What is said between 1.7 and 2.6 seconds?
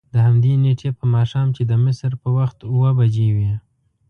د مصر په وخت